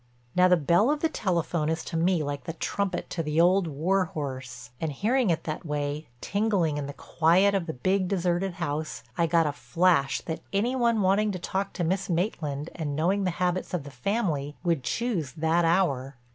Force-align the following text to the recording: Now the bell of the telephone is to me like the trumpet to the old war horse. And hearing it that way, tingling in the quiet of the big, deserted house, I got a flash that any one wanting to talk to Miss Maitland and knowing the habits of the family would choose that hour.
Now 0.35 0.47
the 0.47 0.57
bell 0.57 0.89
of 0.89 1.01
the 1.01 1.09
telephone 1.09 1.69
is 1.69 1.85
to 1.85 1.95
me 1.95 2.23
like 2.23 2.45
the 2.45 2.53
trumpet 2.53 3.07
to 3.11 3.21
the 3.21 3.39
old 3.39 3.67
war 3.67 4.05
horse. 4.05 4.71
And 4.81 4.91
hearing 4.91 5.29
it 5.29 5.43
that 5.43 5.63
way, 5.63 6.07
tingling 6.21 6.77
in 6.77 6.87
the 6.87 6.93
quiet 6.93 7.53
of 7.53 7.67
the 7.67 7.73
big, 7.73 8.07
deserted 8.07 8.53
house, 8.53 9.03
I 9.15 9.27
got 9.27 9.45
a 9.45 9.51
flash 9.51 10.19
that 10.21 10.41
any 10.51 10.75
one 10.75 11.03
wanting 11.03 11.31
to 11.33 11.37
talk 11.39 11.71
to 11.73 11.83
Miss 11.83 12.09
Maitland 12.09 12.71
and 12.73 12.95
knowing 12.95 13.25
the 13.25 13.29
habits 13.37 13.75
of 13.75 13.83
the 13.83 13.91
family 13.91 14.55
would 14.63 14.83
choose 14.83 15.33
that 15.33 15.65
hour. 15.65 16.17